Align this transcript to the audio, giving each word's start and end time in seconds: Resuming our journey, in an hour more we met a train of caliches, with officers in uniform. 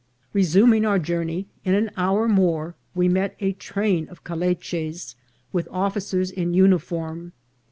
Resuming 0.33 0.83
our 0.83 0.97
journey, 0.97 1.45
in 1.63 1.75
an 1.75 1.91
hour 1.95 2.27
more 2.27 2.73
we 2.95 3.07
met 3.07 3.35
a 3.39 3.53
train 3.53 4.07
of 4.09 4.23
caliches, 4.23 5.13
with 5.53 5.67
officers 5.71 6.31
in 6.31 6.55
uniform. 6.55 7.33